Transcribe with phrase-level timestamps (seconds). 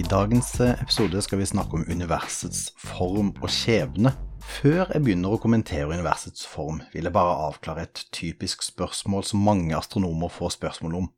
[0.00, 4.14] I dagens episode skal vi snakke om universets form og skjebne.
[4.40, 9.42] Før jeg begynner å kommentere universets form, vil jeg bare avklare et typisk spørsmål som
[9.44, 11.08] mange astronomer får spørsmål om.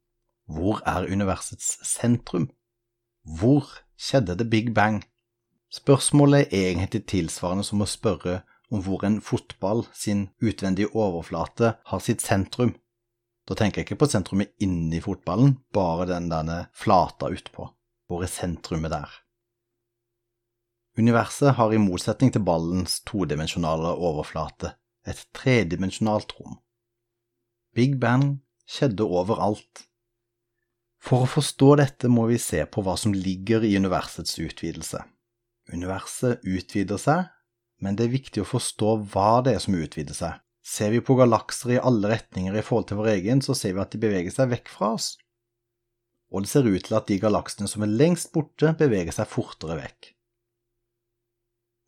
[0.50, 2.48] Hvor er universets sentrum?
[3.22, 4.98] Hvor skjedde det big bang?
[5.70, 8.40] Spørsmålet er egentlig tilsvarende som å spørre
[8.72, 12.74] om hvor en fotball sin utvendige overflate har sitt sentrum.
[13.46, 17.68] Da tenker jeg ikke på sentrumet inni fotballen, bare den derne flata utpå.
[18.20, 19.10] Er sentrumet der?
[20.98, 24.74] Universet har i motsetning til ballens todimensjonale overflate
[25.08, 26.58] et tredimensjonalt rom.
[27.72, 29.86] Big Bang skjedde overalt.
[31.02, 35.00] For å forstå dette må vi se på hva som ligger i universets utvidelse.
[35.72, 37.24] Universet utvider seg,
[37.82, 40.38] men det er viktig å forstå hva det er som utvider seg.
[40.62, 43.82] Ser vi på galakser i alle retninger i forhold til vår egen, så ser vi
[43.82, 45.14] at de beveger seg vekk fra oss
[46.32, 49.76] og det ser ut til at de galaksene som er lengst borte, beveger seg fortere
[49.82, 50.12] vekk.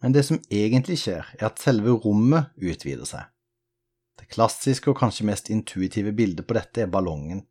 [0.04, 3.30] Men det som egentlig skjer, er at selve rommet utvider seg.
[4.20, 7.46] Det klassiske og kanskje mest intuitive bildet på dette er ballongen.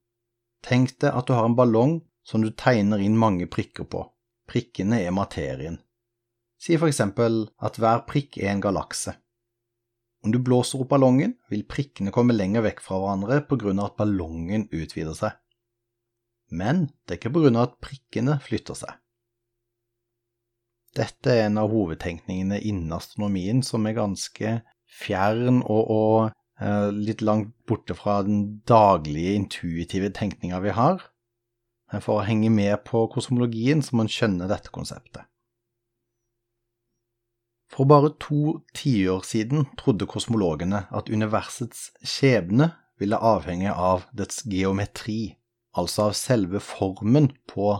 [0.63, 4.05] Tenk deg at du har en ballong som du tegner inn mange prikker på.
[4.47, 5.81] Prikkene er materien.
[6.61, 9.17] Si for eksempel at hver prikk er en galakse.
[10.23, 13.91] Om du blåser opp ballongen, vil prikkene komme lenger vekk fra hverandre på grunn av
[13.91, 15.35] at ballongen utvider seg
[16.53, 18.99] men det er ikke på grunn av at prikkene flytter seg.
[20.93, 24.59] Dette er en av hovedtenkningene innen astronomien som er ganske
[24.93, 26.17] fjern og, og
[26.61, 31.01] eh, litt langt borte fra den daglige intuitive tenkninga vi har.
[31.91, 35.25] Men for å henge med på kosmologien så må en skjønne dette konseptet.
[37.73, 42.69] For bare to tiår siden trodde kosmologene at universets skjebne
[43.01, 45.39] ville avhenge av dets geometri
[45.77, 47.75] altså av selve formen på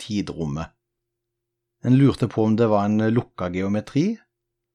[0.00, 0.72] tidrommet.
[1.84, 4.14] En lurte på om det var en lukka geometri,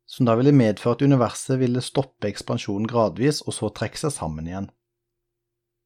[0.09, 4.49] som da ville medføre at universet ville stoppe ekspansjonen gradvis og så trekke seg sammen
[4.49, 4.69] igjen.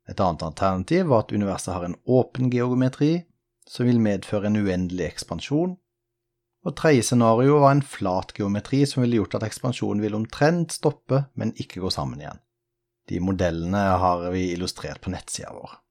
[0.08, 3.24] Et annet alternativ var at universet har en åpen geometri,
[3.68, 5.78] som vil medføre en uendelig ekspansjon,
[6.64, 11.26] og tredje scenario var en flat geometri som ville gjort at ekspansjonen ville omtrent stoppe,
[11.36, 12.40] men ikke gå sammen igjen.
[13.12, 15.83] De modellene har vi illustrert på nettsida vår.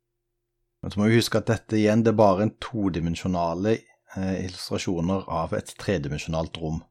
[0.83, 5.29] Men så må vi huske at dette igjen det er bare en todimensjonale eh, illustrasjoner
[5.31, 6.83] av et tredimensjonalt rom.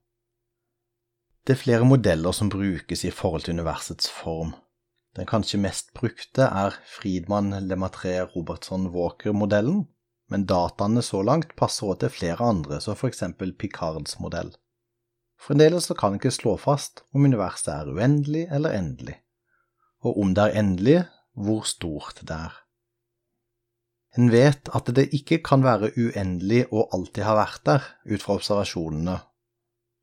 [1.43, 4.53] Det er flere modeller som brukes i forhold til universets form.
[5.17, 9.87] Den kanskje mest brukte er Friedmann Lematré Robertson Walker-modellen,
[10.31, 14.53] men dataene så langt passer også til flere andre, som eksempel Picards modell.
[15.41, 19.17] Fremdeles kan en ikke slå fast om universet er uendelig eller endelig,
[20.05, 20.99] og om det er endelig,
[21.35, 22.53] hvor stort det er.
[24.19, 28.35] En vet at det ikke kan være uendelig og alltid ha vært der, ut fra
[28.39, 29.19] observasjonene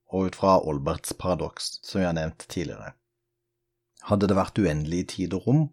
[0.08, 2.94] og ut fra Olberts paradoks, som jeg har nevnt tidligere.
[4.08, 5.66] Hadde det vært uendelig i tid og rom,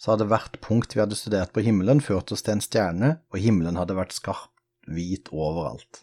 [0.00, 3.40] så hadde hvert punkt vi hadde studert på himmelen, ført oss til en stjerne, og
[3.44, 4.52] himmelen hadde vært skarpt
[4.88, 6.00] hvit overalt.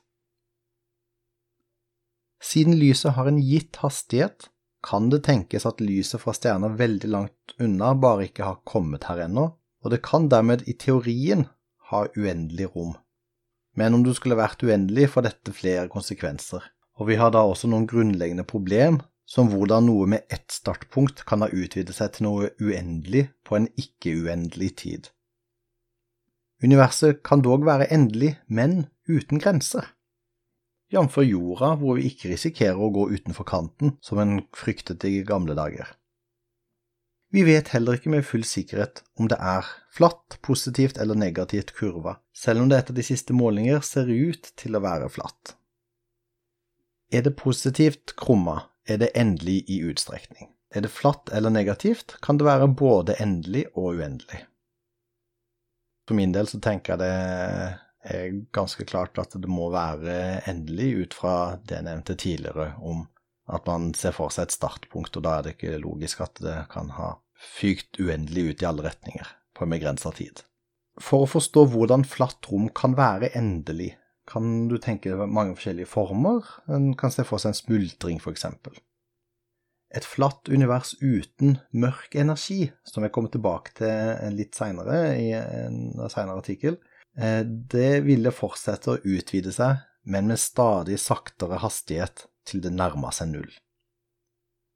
[2.42, 4.50] Siden lyset har en gitt hastighet,
[4.82, 9.28] kan det tenkes at lyset fra stjerner veldig langt unna bare ikke har kommet her
[9.28, 9.52] ennå,
[9.82, 11.46] og det kan dermed i teorien
[11.92, 12.96] ha uendelig rom.
[13.78, 16.64] Men om du skulle vært uendelig, får dette flere konsekvenser,
[17.00, 19.00] og vi har da også noen grunnleggende problem,
[19.32, 23.70] som hvordan noe med ett startpunkt kan ha utvidet seg til noe uendelig på en
[23.80, 25.08] ikke-uendelig tid.
[26.62, 29.88] Universet kan dog være endelig, men uten grenser.
[30.92, 31.22] Jf.
[31.24, 35.88] jorda, hvor vi ikke risikerer å gå utenfor kanten, som en fryktet i gamle dager.
[37.32, 42.18] Vi vet heller ikke med full sikkerhet om det er flatt, positivt eller negativt kurva,
[42.36, 45.54] selv om det etter de siste målinger ser ut til å være flatt.
[47.12, 50.50] Er det positivt krumma, er det endelig i utstrekning.
[50.76, 54.44] Er det flatt eller negativt, kan det være både endelig og uendelig.
[56.08, 60.92] For min del så tenker jeg det er ganske klart at det må være endelig
[61.06, 63.06] ut fra det jeg nevnte tidligere om
[63.52, 66.58] at man ser for seg et startpunkt, og da er det ikke logisk at det
[66.72, 70.44] kan ha fykt uendelig ut i alle retninger på en begrensa tid.
[71.02, 73.96] For å forstå hvordan flatt rom kan være endelig,
[74.30, 76.46] kan du tenke mange forskjellige former.
[76.72, 78.76] En kan se for seg en smultring, eksempel.
[79.92, 85.98] Et flatt univers uten mørk energi, som jeg kommer tilbake til litt seinere i en
[86.06, 86.78] seinere artikkel,
[87.18, 93.14] eh, det ville fortsette å utvide seg, men med stadig saktere hastighet til det nærmer
[93.16, 93.52] seg null.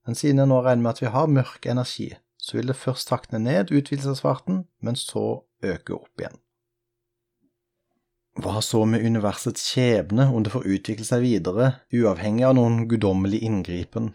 [0.05, 3.09] Men siden jeg nå regner med at vi har mørk energi, så vil det først
[3.09, 6.37] takne ned utvidelsesfarten, men så øke opp igjen.
[8.35, 13.39] Hva så med universets skjebne om det får utvikle seg videre, uavhengig av noen guddommelig
[13.47, 14.11] inngripen?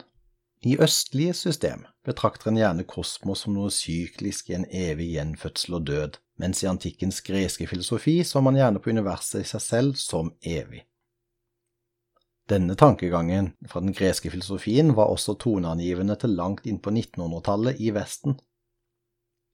[0.60, 5.86] I østlige system betrakter en gjerne kosmos som noe syklisk i en evig gjenfødsel og
[5.88, 10.34] død, mens i antikkens greske filosofi så man gjerne på universet i seg selv som
[10.44, 10.84] evig.
[12.50, 17.92] Denne tankegangen fra den greske filosofien var også toneangivende til langt inn på 1900-tallet i
[17.94, 18.40] Vesten.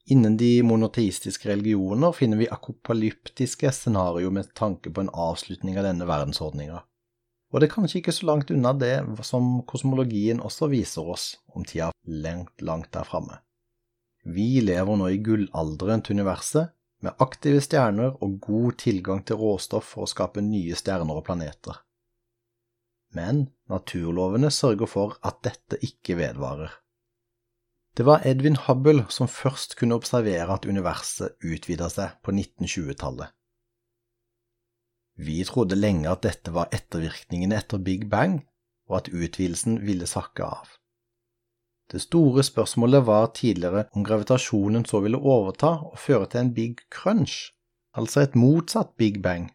[0.09, 6.09] Innen de monoteistiske religioner finner vi akopalyptiske scenarioer med tanke på en avslutning av denne
[6.09, 6.81] verdensordninga.
[7.53, 8.95] Og det er kanskje ikke så langt unna det
[9.29, 13.43] som kosmologien også viser oss om tida langt, langt der framme.
[14.25, 16.73] Vi lever nå i gullalderen til universet,
[17.05, 21.83] med aktive stjerner og god tilgang til råstoff for å skape nye stjerner og planeter
[23.17, 26.75] men naturlovene sørger for at dette ikke vedvarer.
[27.97, 33.33] Det var Edvin Hubble som først kunne observere at universet utvida seg på 1920-tallet.
[35.17, 38.43] Vi trodde lenge at dette var ettervirkningene etter Big Bang,
[38.87, 40.75] og at utvidelsen ville sakke av.
[41.89, 46.83] Det store spørsmålet var tidligere om gravitasjonen så ville overta og føre til en big
[46.93, 47.55] crunch,
[47.97, 49.49] altså et motsatt Big Bang.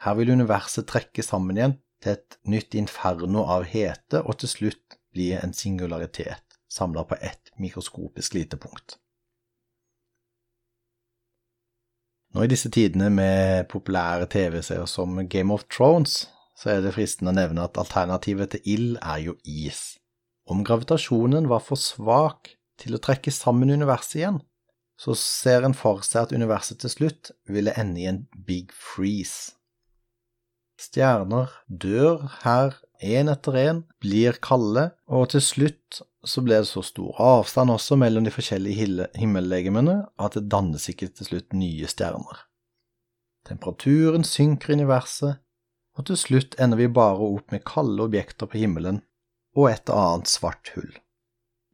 [0.00, 4.98] Her vil universet trekke sammen igjen til et nytt inferno av hete, og til slutt
[5.12, 8.96] bli en singularitet samla på ett mikroskopisk lite punkt.
[12.32, 17.32] Nå i disse tidene med populære TV-serier som Game of Thrones, så er det fristende
[17.34, 19.98] å nevne at alternativet til ild er jo is.
[20.48, 24.40] Om gravitasjonen var for svak til å trekke sammen universet igjen,
[24.96, 29.52] så ser en for seg at universet til slutt ville ende i en big freeze.
[30.92, 36.82] Stjerner dør her én etter én, blir kalde, og til slutt så ble det så
[36.84, 42.42] stor avstand også mellom de forskjellige himmellegemene at det dannes ikke til slutt nye stjerner.
[43.48, 45.40] Temperaturen synker i universet,
[45.96, 49.00] og til slutt ender vi bare opp med kalde objekter på himmelen
[49.56, 50.92] og et annet svart hull.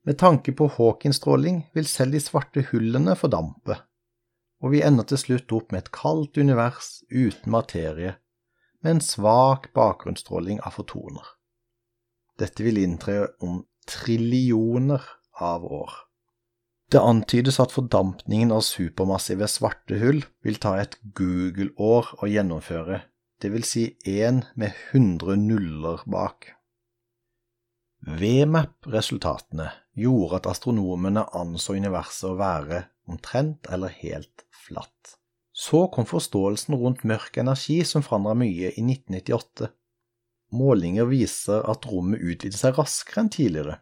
[0.07, 3.81] Med tanke på Hawking-stråling vil selv de svarte hullene fordampe,
[4.63, 8.15] og vi ender til slutt opp med et kaldt univers uten materie
[8.83, 11.25] med en svak bakgrunnsstråling av fotoner.
[12.39, 15.03] Dette vil inntre om trillioner
[15.41, 15.91] av år.
[16.89, 23.03] Det antydes at fordampningen av supermassive svarte hull vil ta et Google-år å gjennomføre,
[23.45, 26.55] vil si én med 100 nuller bak.
[28.09, 29.69] VMAP-resultatene
[29.99, 35.18] gjorde at astronomene anså universet å være omtrent eller helt flatt.
[35.59, 39.73] Så kom forståelsen rundt mørk energi som forandra mye i 1998.
[40.55, 43.81] Målinger viser at rommet utvider seg raskere enn tidligere.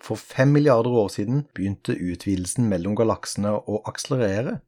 [0.00, 4.60] For fem milliarder år siden begynte utvidelsen mellom galaksene å akselerere.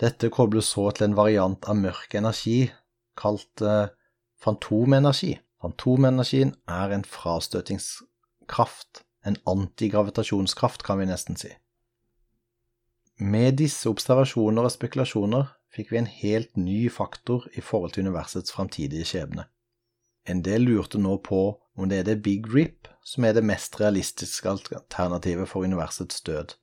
[0.00, 2.70] Dette kobles så til en variant av mørk energi
[3.20, 3.90] kalt eh,
[4.40, 5.34] fantomenergi.
[5.60, 11.50] Fantomenergien er en frastøtingskraft, en antigravitasjonskraft, kan vi nesten si.
[13.20, 18.54] Med disse observasjoner og spekulasjoner fikk vi en helt ny faktor i forhold til universets
[18.54, 19.44] framtidige skjebne.
[20.24, 21.42] En del lurte nå på
[21.76, 26.54] om det er det Big Rip som er det mest realistiske alternativet for universets død.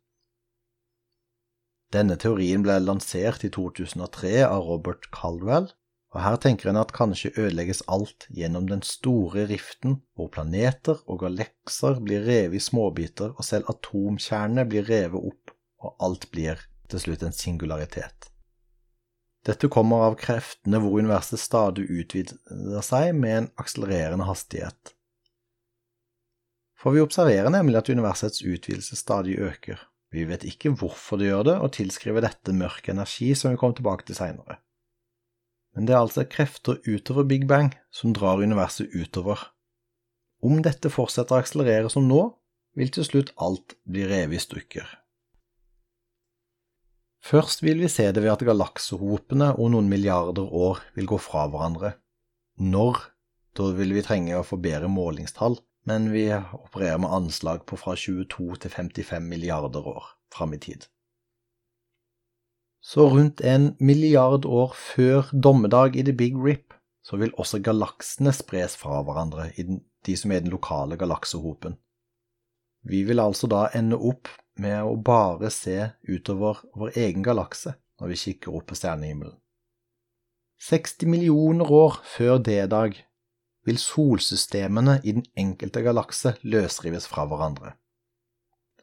[1.93, 5.69] Denne teorien ble lansert i 2003 av Robert Caldwell,
[6.15, 11.21] og her tenker en at kanskje ødelegges alt gjennom den store riften, hvor planeter og
[11.21, 15.46] galekser blir revet i småbiter, og selv atomkjernene blir revet opp,
[15.87, 18.29] og alt blir til slutt en singularitet.
[19.47, 24.93] Dette kommer av kreftene hvor universet stadig utvider seg med en akselererende hastighet.
[26.77, 29.79] For vi observerer nemlig at universets utvidelse stadig øker.
[30.13, 33.79] Vi vet ikke hvorfor det gjør det, og tilskriver dette mørk energi, som vi kommer
[33.79, 34.59] tilbake til seinere.
[35.75, 39.41] Men det er altså krefter utover Big Bang som drar universet utover.
[40.43, 42.21] Om dette fortsetter å akselerere som nå,
[42.77, 44.87] vil til slutt alt bli revet i stykker.
[47.23, 51.47] Først vil vi se det ved at galaksehopene om noen milliarder år vil gå fra
[51.51, 51.95] hverandre.
[52.57, 52.99] Når?
[53.57, 55.57] Da vil vi trenge å få bedre målingstall,
[55.89, 60.85] men vi opererer med anslag på fra 22 til 55 milliarder år fram i tid.
[62.83, 68.31] Så rundt en milliard år før dommedag i The Big Rip, så vil også galaksene
[68.35, 69.65] spres fra hverandre i
[70.05, 71.75] de som er den lokale galaksehopen.
[72.81, 78.13] Vi vil altså da ende opp med å bare se utover vår egen galakse når
[78.13, 79.35] vi kikker opp på stjernehimmelen.
[80.67, 82.97] 60 millioner år før D-dag
[83.67, 87.75] vil solsystemene i den enkelte galakse løsrives fra hverandre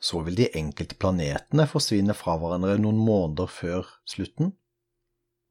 [0.05, 4.53] så vil de enkelte planetene forsvinne fra hverandre noen måneder før slutten,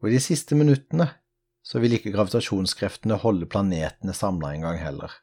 [0.01, 1.07] og i de siste minuttene
[1.65, 5.15] så vil ikke gravitasjonskreftene holde planetene samla engang heller,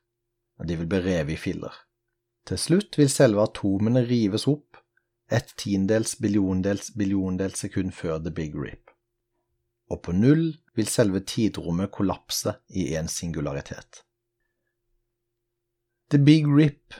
[0.58, 1.76] og de vil bli revet i filler.
[2.50, 4.80] Til slutt vil selve atomene rives opp
[5.30, 8.90] et tiendedels billiondels billiondels sekund før the big rip,
[9.86, 14.02] og på null vil selve tidrommet kollapse i en singularitet.
[16.10, 16.98] The big rip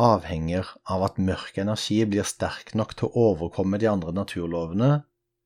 [0.00, 4.92] avhenger av at mørk energi blir sterk nok til å overkomme de andre naturlovene,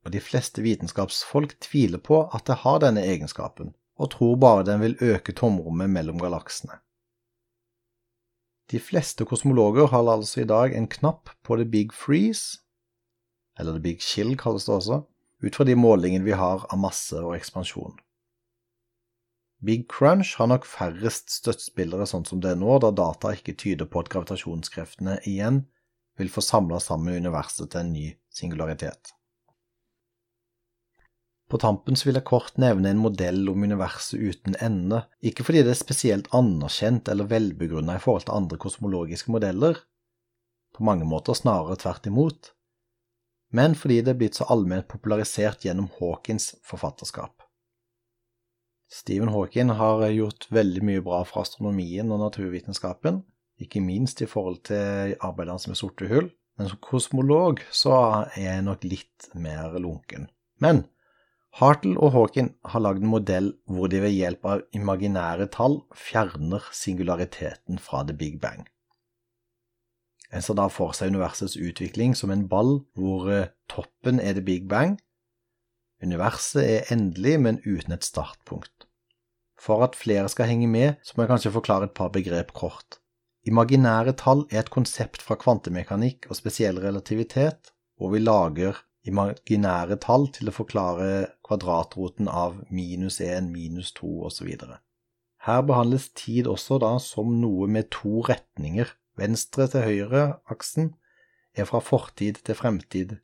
[0.07, 4.87] og de fleste vitenskapsfolk tviler på at det har denne egenskapen, og tror bare den
[4.87, 6.79] vil øke tomrommet mellom galaksene.
[8.73, 12.59] De fleste kosmologer har altså i dag en knapp på the big freeze,
[13.59, 15.05] eller the big chill kalles det også,
[15.45, 17.95] ut fra de målingene vi har av masse og ekspansjon.
[19.65, 23.89] Big Crunch har nok færrest støttespillere sånn som det er nå, da data ikke tyder
[23.89, 25.63] på at gravitasjonskreftene igjen
[26.21, 29.16] vil få samla sammen universet til en ny singularitet.
[31.47, 35.63] På tampen så vil jeg kort nevne en modell om universet uten ende, ikke fordi
[35.63, 39.79] det er spesielt anerkjent eller velbegrunna i forhold til andre kosmologiske modeller,
[40.75, 42.51] på mange måter snarere tvert imot,
[43.55, 47.47] men fordi det er blitt så allment popularisert gjennom Hawkins forfatterskap.
[48.93, 53.23] Stephen Hawking har gjort veldig mye bra for astronomien og naturvitenskapen,
[53.63, 56.29] ikke minst i forhold til arbeidet hans med sorte hull.
[56.57, 57.95] Men som kosmolog så
[58.33, 60.29] er jeg nok litt mer lunken.
[60.63, 60.85] Men
[61.57, 66.65] Hartle og Hawking har lagd en modell hvor de ved hjelp av imaginære tall fjerner
[66.77, 68.67] singulariteten fra the big bang.
[70.29, 74.45] En ser da for seg universets utvikling som en ball hvor eh, toppen er the
[74.45, 74.99] big bang.
[76.05, 78.85] Universet er endelig, men uten et startpunkt.
[79.57, 82.99] For at flere skal henge med, så må jeg kanskje forklare et par begrep kort.
[83.49, 90.29] Imaginære tall er et konsept fra kvantemekanikk og spesiell relativitet, hvor vi lager imaginære tall
[90.35, 91.09] til å forklare
[91.47, 94.51] kvadratroten av minus 1, minus 2 osv.
[95.47, 98.91] Her behandles tid også da som noe med to retninger.
[99.17, 100.91] Venstre til høyre-aksen
[101.57, 103.15] er fra fortid til fremtid,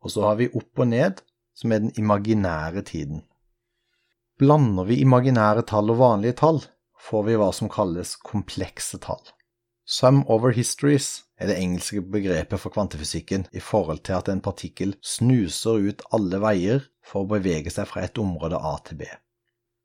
[0.00, 1.20] og så har vi opp og ned,
[1.52, 3.24] som er den imaginære tiden.
[4.40, 6.62] Blander vi imaginære tall og vanlige tall,
[6.96, 9.20] får vi hva som kalles komplekse tall.
[9.84, 14.92] Sum over histories er det engelske begrepet for kvantefysikken i forhold til at en partikkel
[15.00, 19.08] snuser ut alle veier for å bevege seg fra et område A til B.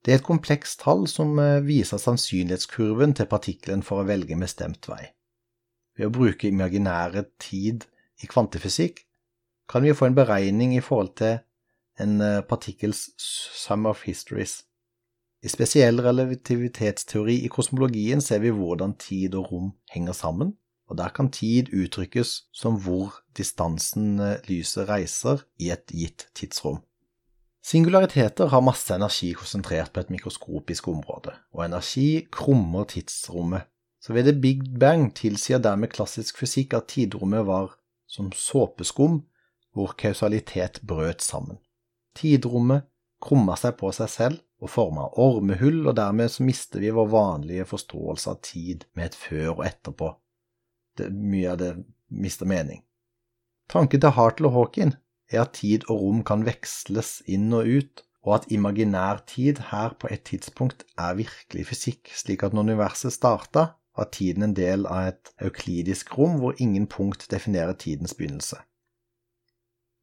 [0.05, 4.43] Det er et komplekst tall som eh, viser sannsynlighetskurven til partikkelen for å velge en
[4.43, 5.01] bestemt vei.
[5.95, 7.87] Ved å bruke imaginære tid
[8.21, 9.01] i kvantefysikk
[9.71, 11.39] kan vi få en beregning i forhold til
[12.03, 14.59] en eh, partikkels sum of histories.
[15.45, 20.53] I spesiell relativitetsteori i kosmologien ser vi hvordan tid og rom henger sammen,
[20.89, 26.81] og der kan tid uttrykkes som hvor distansen eh, lyset reiser i et gitt tidsrom.
[27.65, 33.65] Singulariteter har masse energi konsentrert på et mikroskopisk område, og energi krummer tidsrommet.
[34.01, 37.73] Så ved det big bang tilsier dermed klassisk fysikk at tidrommet var
[38.05, 39.23] som såpeskum
[39.73, 41.57] hvor kausalitet brøt sammen.
[42.15, 42.85] Tidrommet
[43.21, 47.65] krumma seg på seg selv og forma ormehull, og dermed så mister vi vår vanlige
[47.65, 50.13] forståelse av tid med et før og etterpå.
[50.95, 51.71] Det, mye av det
[52.07, 52.83] mister mening.
[53.71, 54.93] Tanken til Hartle og Hawking
[55.31, 59.93] er at tid og rom kan veksles inn og ut, og at imaginær tid her
[60.01, 64.87] på et tidspunkt er virkelig fysikk, slik at når universet starta, var tiden en del
[64.91, 68.57] av et euklidisk rom hvor ingen punkt definerer tidens begynnelse.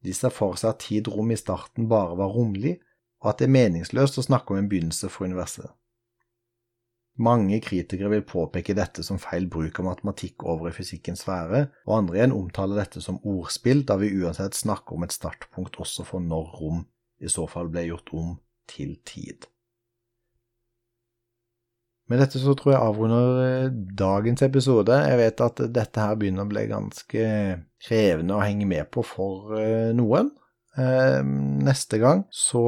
[0.03, 2.79] De ser for seg at tid-rom i starten bare var romlig,
[3.23, 5.69] og at det er meningsløst å snakke om en begynnelse for universet.
[7.21, 11.97] Mange kritikere vil påpeke dette som feil bruk av matematikk over i fysikkens sfære, og
[11.99, 16.25] andre igjen omtaler dette som ordspill, da vi uansett snakker om et startpunkt også for
[16.25, 16.85] når rom
[17.21, 18.37] i så fall ble gjort om
[18.69, 19.45] til tid.
[22.11, 24.97] Med dette så tror jeg avrunder eh, dagens episode.
[25.07, 27.27] Jeg vet at dette her begynner å bli ganske
[27.83, 30.33] krevende å henge med på for eh, noen.
[30.77, 31.19] Eh,
[31.63, 32.63] neste gang så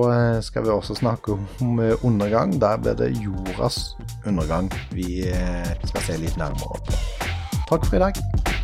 [0.46, 2.60] skal vi også snakke om undergang.
[2.62, 3.96] Der blir det jordas
[4.26, 5.26] undergang vi
[5.86, 7.00] skal se litt nærmere på.
[7.70, 8.55] Takk for i dag.